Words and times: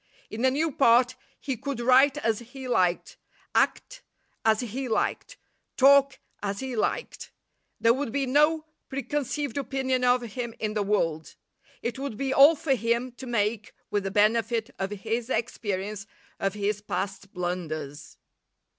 In 0.31 0.43
a 0.45 0.49
new 0.49 0.71
part 0.71 1.15
he 1.39 1.55
could 1.55 1.79
write 1.79 2.17
as 2.17 2.39
he 2.39 2.67
liked; 2.67 3.17
act 3.53 4.01
as 4.43 4.61
he 4.61 4.89
liked; 4.89 5.37
talk 5.77 6.17
as 6.41 6.59
he 6.59 6.75
liked. 6.75 7.31
There 7.79 7.93
would 7.93 8.11
be 8.11 8.25
no 8.25 8.65
preconceived 8.89 9.59
opinion 9.59 10.03
of 10.03 10.23
him 10.23 10.55
in 10.57 10.73
the 10.73 10.81
world; 10.81 11.35
it 11.83 11.99
would 11.99 12.17
be 12.17 12.33
all 12.33 12.55
for 12.55 12.73
him 12.73 13.11
to 13.11 13.27
make 13.27 13.73
with 13.91 14.03
the 14.03 14.09
benefit 14.09 14.71
of 14.79 14.89
his 14.89 15.29
experience 15.29 16.07
of 16.39 16.55
his 16.55 16.81
past 16.81 17.31
blunders. 17.31 18.17